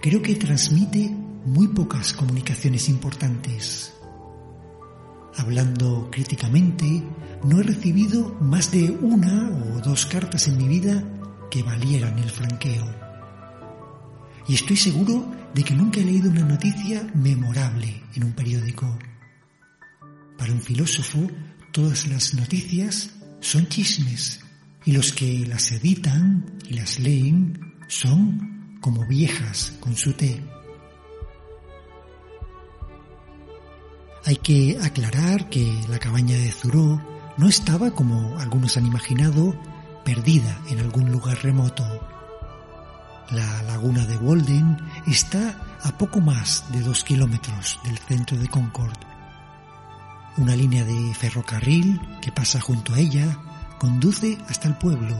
[0.00, 1.10] Creo que transmite
[1.44, 3.92] muy pocas comunicaciones importantes.
[5.36, 7.02] Hablando críticamente,
[7.44, 11.02] no he recibido más de una o dos cartas en mi vida
[11.50, 13.06] que valieran el franqueo
[14.48, 18.86] y estoy seguro de que nunca he leído una noticia memorable en un periódico.
[20.38, 21.30] Para un filósofo,
[21.72, 24.40] todas las noticias son chismes
[24.84, 30.42] y los que las editan y las leen son como viejas con su té.
[34.24, 37.00] Hay que aclarar que la cabaña de Zuró
[37.36, 39.56] no estaba, como algunos han imaginado,
[40.04, 41.84] perdida en algún lugar remoto.
[43.30, 49.15] La laguna de Walden está a poco más de dos kilómetros del centro de Concord.
[50.36, 53.38] Una línea de ferrocarril que pasa junto a ella
[53.78, 55.16] conduce hasta el pueblo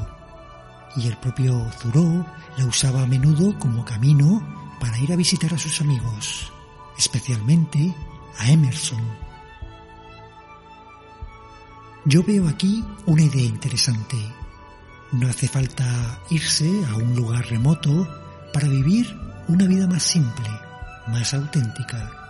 [0.97, 2.25] y el propio Thoreau
[2.57, 6.53] la usaba a menudo como camino para ir a visitar a sus amigos,
[6.99, 7.95] especialmente
[8.39, 9.03] a Emerson.
[12.05, 14.17] Yo veo aquí una idea interesante
[15.13, 18.09] no hace falta irse a un lugar remoto
[18.53, 20.49] para vivir una vida más simple,
[21.07, 22.26] más auténtica.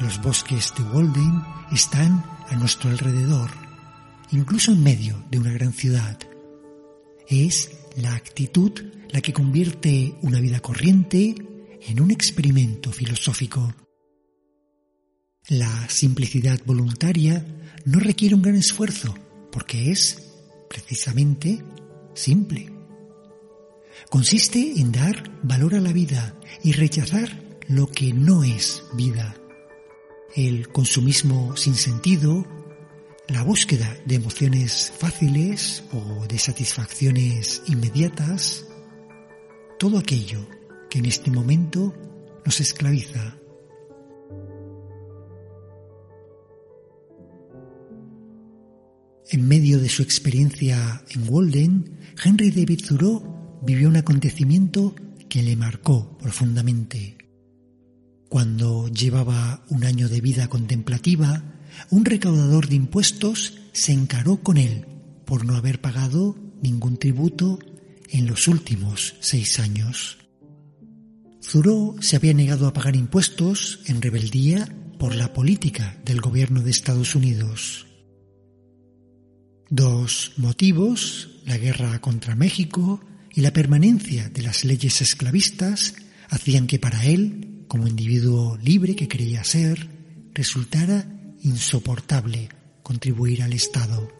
[0.00, 1.42] Los bosques de Walden
[1.72, 3.50] están a nuestro alrededor,
[4.30, 6.16] incluso en medio de una gran ciudad.
[7.28, 8.72] Es la actitud
[9.10, 11.34] la que convierte una vida corriente
[11.82, 13.74] en un experimento filosófico.
[15.48, 17.44] La simplicidad voluntaria
[17.84, 19.16] no requiere un gran esfuerzo
[19.50, 20.30] porque es,
[20.70, 21.64] precisamente,
[22.14, 22.70] simple.
[24.10, 29.37] Consiste en dar valor a la vida y rechazar lo que no es vida.
[30.34, 32.46] El consumismo sin sentido,
[33.28, 38.66] la búsqueda de emociones fáciles o de satisfacciones inmediatas,
[39.78, 40.46] todo aquello
[40.90, 41.94] que en este momento
[42.44, 43.36] nos esclaviza.
[49.30, 54.94] En medio de su experiencia en Walden, Henry David Thoreau vivió un acontecimiento
[55.28, 57.17] que le marcó profundamente.
[58.28, 61.42] Cuando llevaba un año de vida contemplativa,
[61.90, 64.86] un recaudador de impuestos se encaró con él
[65.24, 67.58] por no haber pagado ningún tributo
[68.08, 70.18] en los últimos seis años.
[71.42, 74.68] Zuró se había negado a pagar impuestos en rebeldía
[74.98, 77.86] por la política del gobierno de Estados Unidos.
[79.70, 83.00] Dos motivos, la guerra contra México
[83.34, 85.94] y la permanencia de las leyes esclavistas,
[86.28, 89.88] hacían que para él, como individuo libre que creía ser,
[90.34, 91.06] resultara
[91.42, 92.48] insoportable
[92.82, 94.10] contribuir al Estado.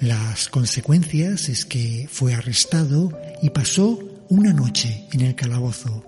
[0.00, 6.04] Las consecuencias es que fue arrestado y pasó una noche en el calabozo.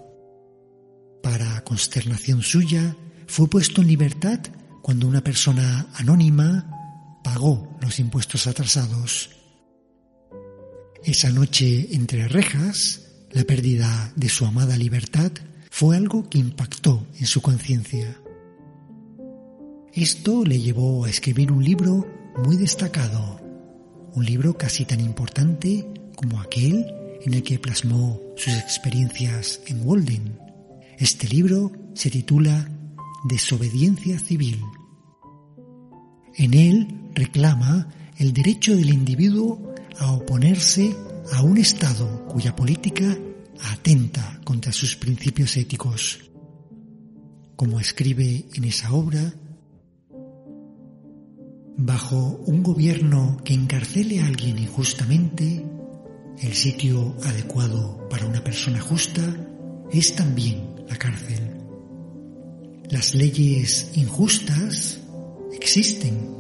[1.22, 4.40] Para consternación suya, fue puesto en libertad
[4.82, 9.30] cuando una persona anónima pagó los impuestos atrasados.
[11.04, 15.32] Esa noche entre rejas, la pérdida de su amada libertad
[15.70, 18.16] fue algo que impactó en su conciencia.
[19.92, 22.06] Esto le llevó a escribir un libro
[22.44, 23.40] muy destacado,
[24.14, 25.86] un libro casi tan importante
[26.16, 26.86] como aquel
[27.24, 30.38] en el que plasmó sus experiencias en Walden.
[30.98, 32.68] Este libro se titula
[33.28, 34.62] Desobediencia Civil.
[36.34, 37.88] En él reclama
[38.18, 40.94] el derecho del individuo a oponerse
[41.32, 43.16] a un Estado cuya política
[43.60, 46.20] atenta contra sus principios éticos.
[47.56, 49.34] Como escribe en esa obra,
[51.78, 55.64] bajo un gobierno que encarcele a alguien injustamente,
[56.40, 59.22] el sitio adecuado para una persona justa
[59.90, 61.52] es también la cárcel.
[62.90, 65.00] Las leyes injustas
[65.52, 66.36] existen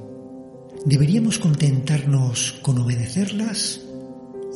[0.86, 3.80] ¿Deberíamos contentarnos con obedecerlas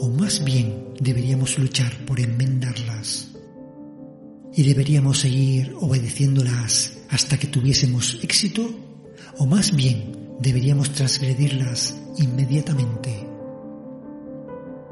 [0.01, 3.29] o más bien deberíamos luchar por enmendarlas?
[4.55, 8.69] ¿Y deberíamos seguir obedeciéndolas hasta que tuviésemos éxito
[9.37, 13.27] o más bien deberíamos transgredirlas inmediatamente?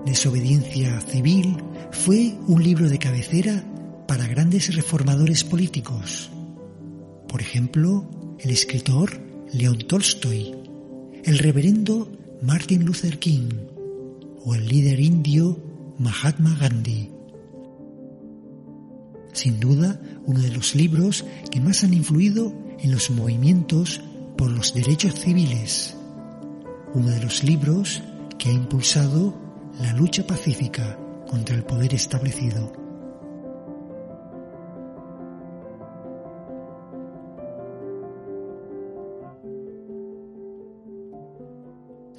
[0.05, 1.57] Desobediencia civil
[1.91, 3.65] fue un libro de cabecera
[4.07, 6.31] para grandes reformadores políticos.
[7.29, 9.21] Por ejemplo, el escritor
[9.53, 10.55] León Tolstoy,
[11.25, 13.49] el reverendo Martin Luther King
[14.49, 15.59] o el líder indio
[15.99, 17.11] Mahatma Gandhi.
[19.35, 24.01] Sin duda, uno de los libros que más han influido en los movimientos
[24.39, 25.95] por los derechos civiles.
[26.95, 28.03] Uno de los libros
[28.39, 29.39] que ha impulsado
[29.83, 32.73] la lucha pacífica contra el poder establecido.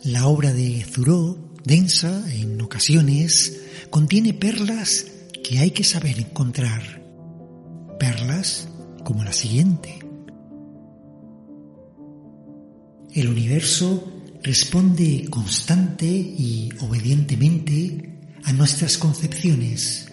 [0.04, 5.06] La obra de Thoreau, densa en ocasiones, contiene perlas
[5.44, 7.02] que hay que saber encontrar.
[8.00, 8.68] Perlas
[9.04, 10.00] como la siguiente.
[13.14, 14.12] El universo
[14.44, 20.08] responde constante y obedientemente a nuestras concepciones.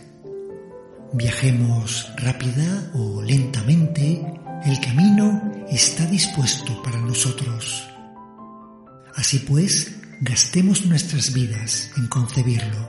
[1.13, 4.25] Viajemos rápida o lentamente,
[4.65, 7.87] el camino está dispuesto para nosotros.
[9.15, 12.89] Así pues, gastemos nuestras vidas en concebirlo.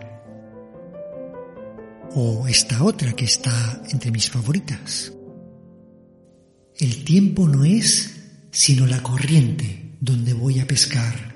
[2.16, 5.14] O esta otra que está entre mis favoritas.
[6.78, 8.14] El tiempo no es
[8.52, 11.36] sino la corriente donde voy a pescar.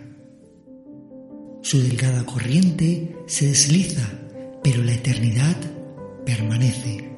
[1.62, 4.08] Su delgada corriente se desliza,
[4.64, 5.58] pero la eternidad
[6.26, 7.12] permanece.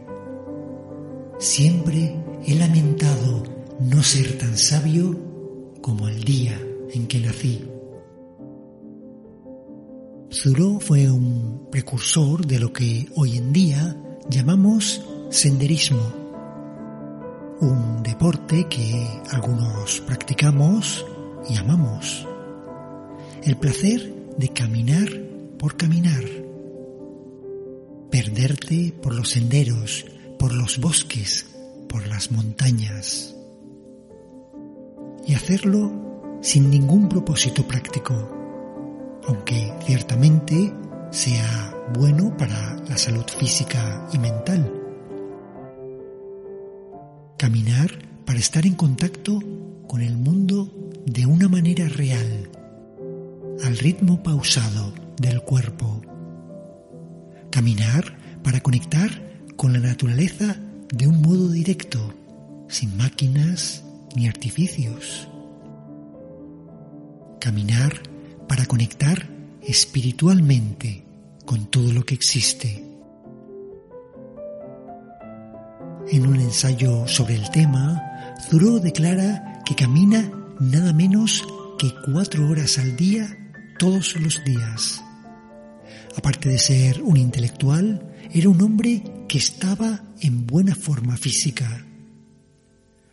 [1.40, 2.16] Siempre
[2.46, 3.44] he lamentado
[3.80, 5.20] no ser tan sabio
[5.82, 6.60] como el día
[6.94, 7.73] en que nací.
[10.34, 13.96] Thoreau fue un precursor de lo que hoy en día
[14.28, 16.02] llamamos senderismo,
[17.62, 21.06] un deporte que algunos practicamos
[21.48, 22.28] y amamos.
[23.44, 25.08] El placer de caminar
[25.60, 26.24] por caminar,
[28.10, 30.06] perderte por los senderos,
[30.40, 31.46] por los bosques,
[31.88, 33.36] por las montañas
[35.28, 38.43] y hacerlo sin ningún propósito práctico,
[39.28, 40.74] aunque ciertamente
[41.12, 44.72] sea bueno para la salud física y mental.
[47.38, 47.92] Caminar
[48.26, 49.40] para estar en contacto
[49.88, 50.72] con el mundo
[51.06, 52.50] de una manera real,
[53.64, 56.02] al ritmo pausado del cuerpo.
[57.52, 59.10] Caminar para conectar
[59.56, 60.58] con la naturaleza
[60.92, 62.00] de un modo directo,
[62.68, 63.84] sin máquinas
[64.16, 65.28] ni artificios
[67.44, 67.92] caminar
[68.48, 69.30] para conectar
[69.62, 71.04] espiritualmente
[71.46, 72.84] con todo lo que existe.
[76.10, 78.02] En un ensayo sobre el tema,
[78.50, 80.30] Thoreau declara que camina
[80.60, 81.44] nada menos
[81.80, 83.38] que cuatro horas al día
[83.80, 85.02] todos los días.
[86.16, 91.86] Aparte de ser un intelectual, era un hombre que estaba en buena forma física.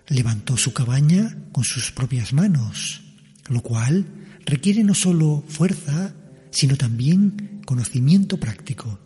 [0.09, 3.03] Levantó su cabaña con sus propias manos,
[3.49, 4.07] lo cual
[4.51, 6.15] requiere no solo fuerza,
[6.51, 8.99] sino también conocimiento práctico.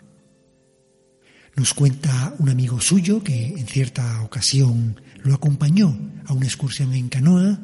[1.56, 7.08] Nos cuenta un amigo suyo que en cierta ocasión lo acompañó a una excursión en
[7.08, 7.60] canoa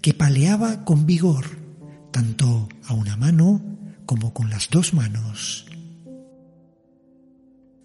[0.00, 1.44] que paleaba con vigor,
[2.12, 3.62] tanto a una mano
[4.06, 5.66] como con las dos manos.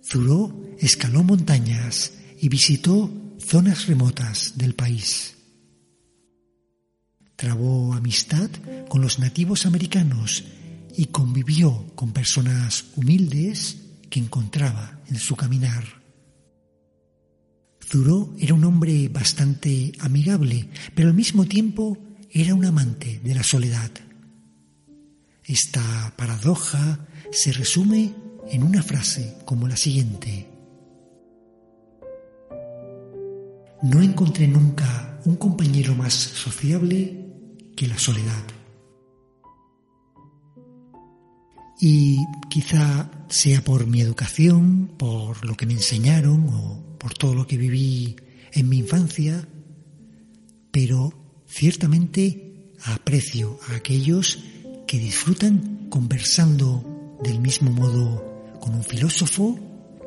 [0.04, 5.41] Zuró escaló montañas y visitó zonas remotas del país.
[7.42, 8.52] Trabó amistad
[8.88, 10.44] con los nativos americanos
[10.96, 13.78] y convivió con personas humildes
[14.12, 15.84] que encontraba en su caminar.
[17.84, 21.98] Zuró era un hombre bastante amigable, pero al mismo tiempo
[22.30, 23.90] era un amante de la soledad.
[25.44, 28.14] Esta paradoja se resume
[28.52, 30.48] en una frase como la siguiente.
[33.82, 37.21] No encontré nunca un compañero más sociable
[37.82, 38.44] que la soledad.
[41.80, 47.48] Y quizá sea por mi educación, por lo que me enseñaron o por todo lo
[47.48, 48.18] que viví
[48.52, 49.48] en mi infancia,
[50.70, 51.12] pero
[51.48, 54.38] ciertamente aprecio a aquellos
[54.86, 59.60] que disfrutan conversando del mismo modo con un filósofo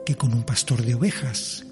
[0.07, 1.67] que con un pastor de ovejas.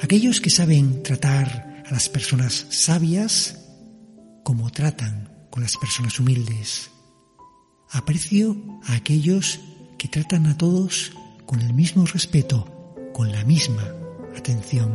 [0.00, 3.58] Aquellos que saben tratar a las personas sabias
[4.42, 6.90] como tratan con las personas humildes.
[7.90, 9.60] Aprecio a aquellos
[9.98, 11.12] que tratan a todos
[11.46, 13.84] con el mismo respeto, con la misma
[14.36, 14.90] atención.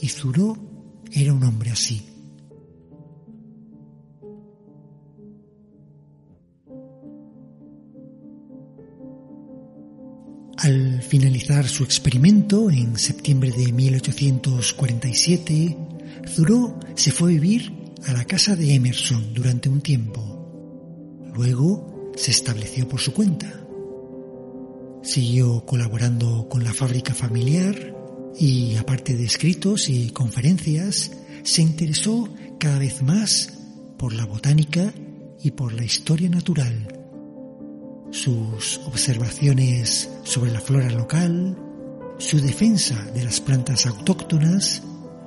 [0.00, 0.56] Y Zuró
[1.10, 2.08] era un hombre así.
[10.58, 15.76] Al finalizar su experimento en septiembre de 1847,
[16.36, 21.30] Thoreau se fue a vivir a la casa de Emerson durante un tiempo.
[21.34, 23.64] Luego se estableció por su cuenta.
[25.02, 27.96] Siguió colaborando con la fábrica familiar
[28.38, 32.28] y, aparte de escritos y conferencias, se interesó
[32.58, 33.52] cada vez más
[33.98, 34.92] por la botánica
[35.40, 36.88] y por la historia natural.
[38.10, 41.56] Sus observaciones sobre la flora local,
[42.18, 44.82] su defensa de las plantas autóctonas,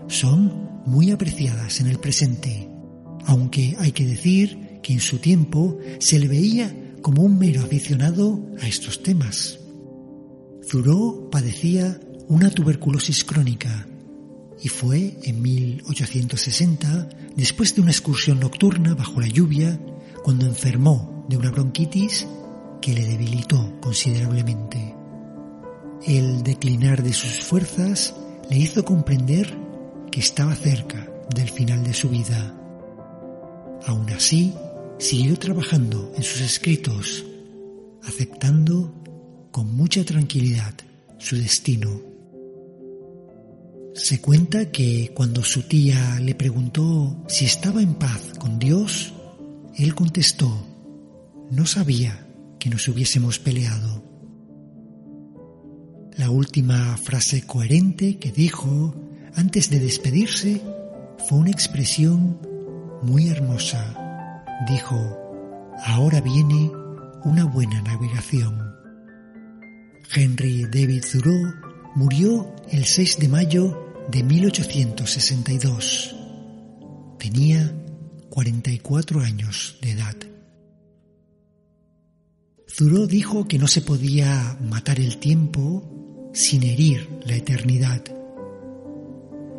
[0.07, 2.69] son muy apreciadas en el presente,
[3.25, 8.39] aunque hay que decir que en su tiempo se le veía como un mero aficionado
[8.61, 9.59] a estos temas.
[10.69, 13.87] Thoreau padecía una tuberculosis crónica
[14.61, 19.79] y fue en 1860, después de una excursión nocturna bajo la lluvia,
[20.23, 22.25] cuando enfermó de una bronquitis
[22.81, 24.95] que le debilitó considerablemente.
[26.05, 28.15] El declinar de sus fuerzas
[28.49, 29.64] le hizo comprender
[30.15, 32.55] que estaba cerca del final de su vida.
[33.85, 34.53] Aún así,
[34.97, 37.25] siguió trabajando en sus escritos,
[38.01, 38.93] aceptando
[39.51, 40.73] con mucha tranquilidad
[41.17, 42.01] su destino.
[43.93, 49.11] Se cuenta que cuando su tía le preguntó si estaba en paz con Dios,
[49.75, 50.65] él contestó,
[51.51, 52.25] no sabía
[52.57, 54.01] que nos hubiésemos peleado.
[56.15, 58.95] La última frase coherente que dijo
[59.35, 60.61] antes de despedirse
[61.27, 62.39] fue una expresión
[63.01, 64.05] muy hermosa
[64.67, 64.97] dijo,
[65.85, 66.71] ahora viene
[67.23, 68.73] una buena navegación.
[70.13, 71.53] Henry David Thoreau
[71.95, 76.15] murió el 6 de mayo de 1862.
[77.19, 77.73] Tenía
[78.29, 80.15] 44 años de edad.
[82.77, 88.01] Thoreau dijo que no se podía matar el tiempo sin herir la eternidad.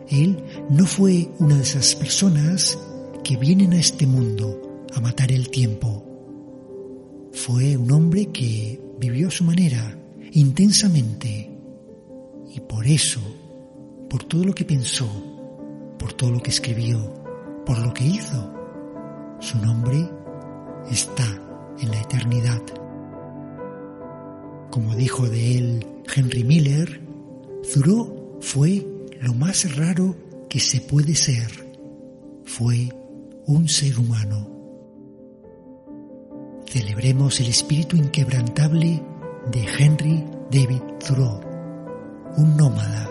[0.09, 2.79] Él no fue una de esas personas
[3.25, 6.05] que vienen a este mundo a matar el tiempo.
[7.33, 9.99] Fue un hombre que vivió a su manera,
[10.33, 11.51] intensamente,
[12.55, 13.21] y por eso,
[14.09, 15.09] por todo lo que pensó,
[15.99, 17.13] por todo lo que escribió,
[17.65, 18.55] por lo que hizo,
[19.41, 20.09] su nombre
[20.91, 21.27] está
[21.81, 22.63] en la eternidad.
[24.71, 27.03] Como dijo de él Henry Miller,
[27.73, 28.87] Thoreau fue
[29.21, 30.17] lo más raro
[30.49, 31.51] que se puede ser.
[32.45, 32.89] Fue
[33.47, 34.51] un ser humano.
[36.67, 39.03] Celebremos el espíritu inquebrantable
[39.51, 41.41] de Henry David Thoreau,
[42.37, 43.11] un nómada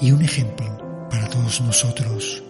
[0.00, 2.42] y un ejemplo para todos nosotros.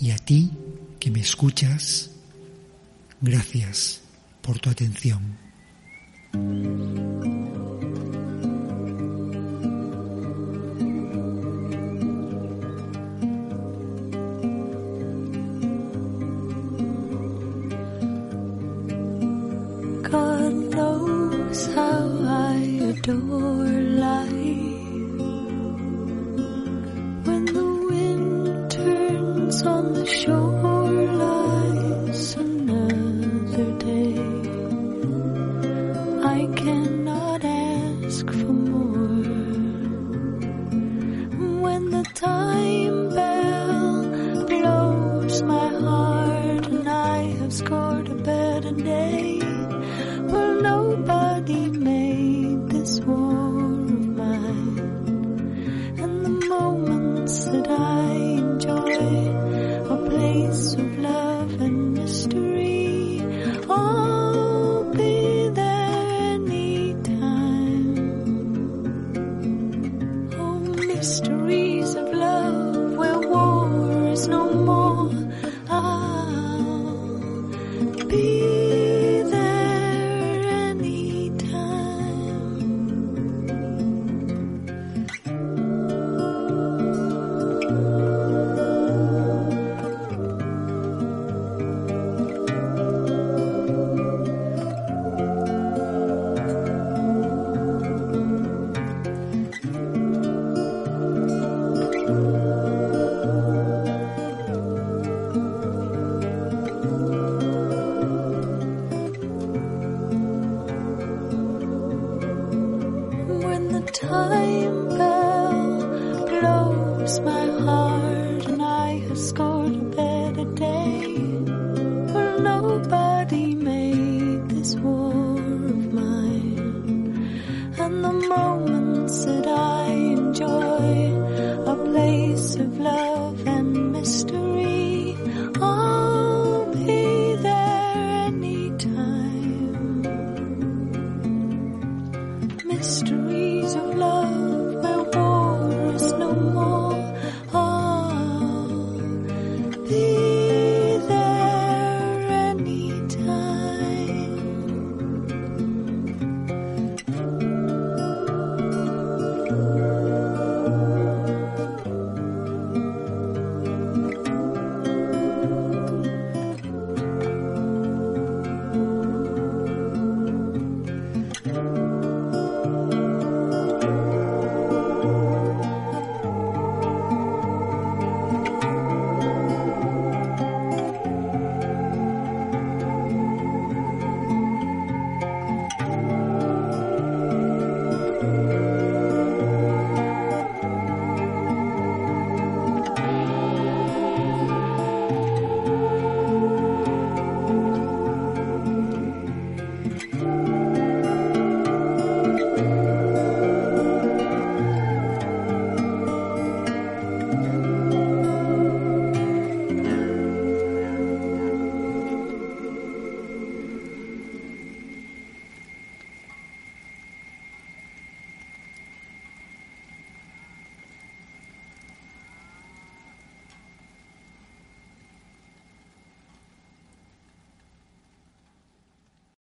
[0.00, 0.50] Y a ti
[0.98, 2.10] que me escuchas,
[3.20, 4.02] gracias
[4.40, 5.38] por tu atención.